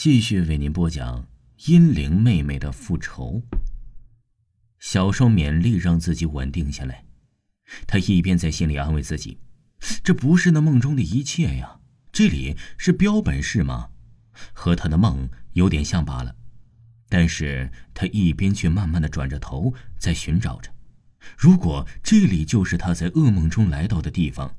[0.00, 1.26] 继续为您播讲
[1.66, 3.42] 阴灵妹妹的复仇。
[4.78, 7.04] 小双勉力让自己稳定下来，
[7.84, 9.40] 他一边在心里安慰自己
[10.04, 11.80] ：“这不是那梦中的一切呀，
[12.12, 13.88] 这里是标本室吗？
[14.52, 16.32] 和他的梦有点像罢了。”
[17.10, 20.70] 但是他一边却慢慢的转着头，在寻找着：
[21.36, 24.54] 如果这里就是他在噩梦中来到的地方，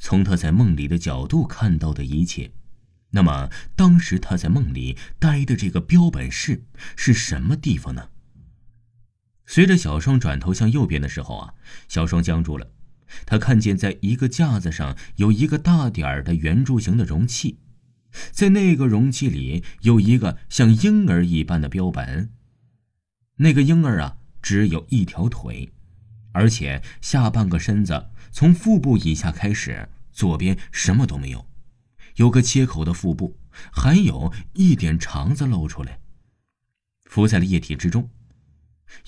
[0.00, 2.50] 从他在梦里的角度看到的一切。
[3.12, 6.64] 那么，当时他在梦里待的这个标本室
[6.96, 8.10] 是什么地方呢？
[9.46, 11.54] 随着小双转头向右边的时候啊，
[11.88, 12.70] 小双僵住了。
[13.26, 17.58] 他看见在一个架子上有一个大点儿的圆柱形的容器，
[18.30, 22.30] 在那个容器里有一个像婴儿一般的标本。
[23.38, 25.72] 那个婴儿啊，只有一条腿，
[26.30, 31.49] 而且下半个身子从腹部以下开始，左边什么都没有。
[32.16, 33.36] 有个切口的腹部，
[33.72, 36.00] 还有一点肠子露出来，
[37.04, 38.08] 浮在了液体之中。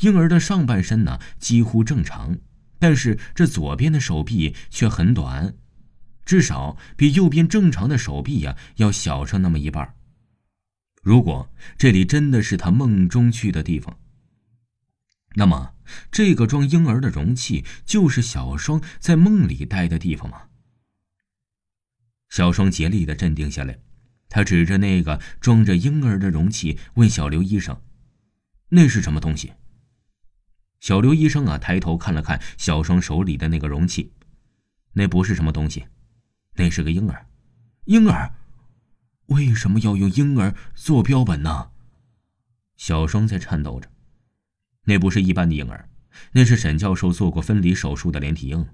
[0.01, 2.39] 婴儿的上半身呢几乎正常，
[2.79, 5.55] 但是这左边的手臂却很短，
[6.25, 9.95] 至少比右边正常的手臂呀要小上那么一半。
[11.03, 13.99] 如果这里真的是他梦中去的地方，
[15.35, 15.75] 那么
[16.13, 20.43] 这个装婴儿的容器就是小双在梦里待的地方吗？
[22.33, 23.79] 小双竭力的镇定下来，
[24.31, 27.79] 他指着那个装着婴儿的容器问小刘医生
[28.73, 29.53] ：“那是什么东西？”
[30.81, 34.15] 小刘医生啊，抬头看了看小双手里的那个容器，
[34.95, 35.85] 那不是什么东西，
[36.55, 37.27] 那是个婴儿。
[37.85, 38.35] 婴儿，
[39.27, 41.73] 为什么要用婴儿做标本呢？
[42.79, 43.91] 小双在颤抖着。
[44.85, 45.87] 那不是一般的婴儿，
[46.33, 48.67] 那是沈教授做过分离手术的连体婴。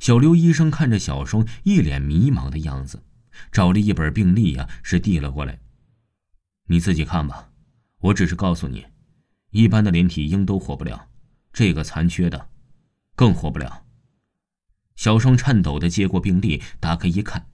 [0.00, 3.02] 小刘医生看着小双一脸迷茫的样子，
[3.52, 5.60] 找了一本病历呀，是递了过来。
[6.66, 7.50] 你自己看吧，
[8.00, 8.86] 我只是告诉你，
[9.50, 11.08] 一般的连体婴都活不了，
[11.52, 12.48] 这个残缺的，
[13.14, 13.84] 更活不了。
[14.96, 17.48] 小双颤抖的接过病历，打开一看，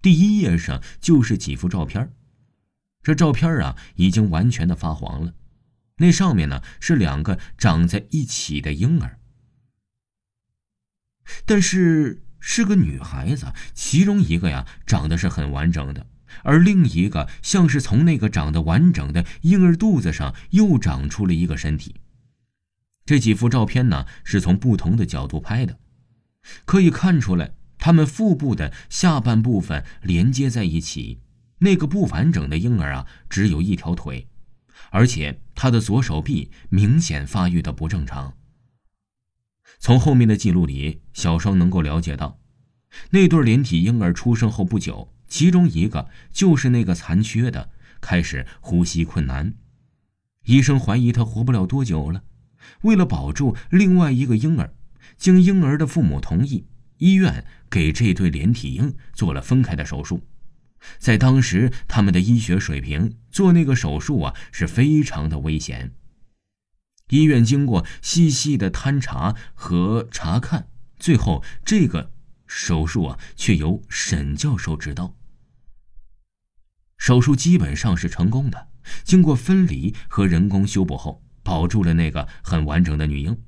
[0.00, 2.12] 第一页上就是几幅照片。
[3.02, 5.34] 这照片啊，已经完全的发黄了。
[5.96, 9.18] 那上面呢，是两个长在一起的婴儿。
[11.48, 16.06] 但是是个女孩子，其中一个呀长得是很完整的，
[16.42, 21.94] 而另一个像是从那个长得完整的婴儿肚子上又长出了一个身体。
[23.06, 25.78] 这几幅照片呢是从不同的角度拍的，
[26.66, 31.18] 可以看出来，他们腹部的下半部分连接在一起，
[31.60, 34.28] 那个不完整的婴儿啊只有一条腿，
[34.90, 38.34] 而且他的左手臂明显发育的不正常。
[39.78, 42.40] 从后面的记录里，小双能够了解到，
[43.10, 47.70] 那对连体婴儿出生后不久，其中一个就是那个残缺的，
[48.00, 49.54] 开始呼吸困难，
[50.46, 52.24] 医生怀疑他活不了多久了。
[52.82, 54.74] 为了保住另外一个婴儿，
[55.16, 56.66] 经婴儿的父母同意，
[56.98, 60.20] 医院给这对连体婴做了分开的手术。
[60.98, 65.92] 在当时，他们的医学水平做那个手术啊，是非常的危险。
[67.08, 72.10] 医院经过细细的勘查和查看，最后这个
[72.46, 75.14] 手术啊，却由沈教授指导。
[76.96, 78.68] 手术基本上是成功的，
[79.04, 83.38] 经过分离和人工修补后，保住了那个很完整的女婴。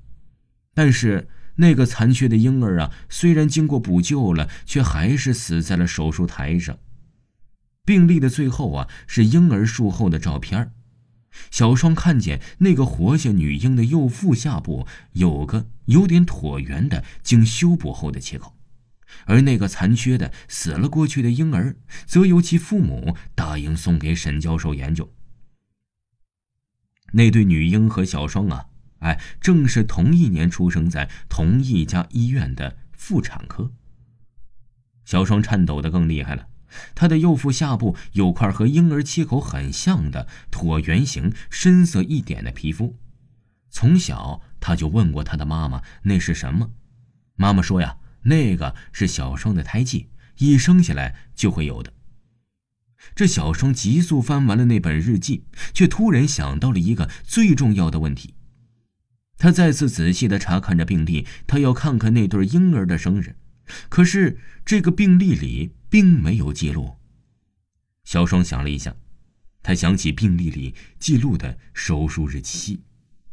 [0.73, 6.79] 但是那个残缺的婴儿啊，虽然经过补救了，却还是死在了手术台上。
[7.85, 10.73] 病历的最后啊，是婴儿术后的照片
[11.51, 18.57] 小双看见那个活下女婴的右腹下部有个有点椭圆的经修补后的切口，
[19.27, 21.77] 而那个残缺的死了过去的婴儿，
[22.07, 25.13] 则由其父母答应送给沈教授研究。
[27.13, 28.67] 那对女婴和小双啊，
[28.99, 33.73] 哎，正是同一年出生在同一家医院的妇产科。
[35.05, 36.47] 小双颤抖的更厉害了。
[36.95, 42.97] 他的右腹下部有块和婴儿切口很像的椭圆形、深色一点的皮肤。
[43.71, 46.71] 从小他就问过他的妈妈那是什么，
[47.37, 50.09] 妈妈说呀，那个是小双的胎记，
[50.39, 51.93] 一生下来就会有的。
[53.15, 58.35] 这小双急速翻完了那本日记，却突然想到了一个最重要的问题。
[59.39, 63.37] 他再次仔细的查看着病历，他要看看那对婴儿的生日。
[63.89, 66.97] 可是这个病历里并没有记录。
[68.05, 68.97] 小双想了一下，
[69.63, 72.83] 他想起病历里记录的手术日期，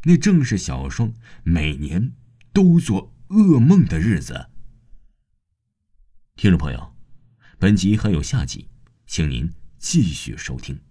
[0.04, 1.14] 那正是小双
[1.44, 2.14] 每年
[2.54, 4.50] 都做噩梦的日子。
[6.36, 6.96] 听众朋友，
[7.58, 8.70] 本集还有下集，
[9.08, 10.87] 请您继续收听。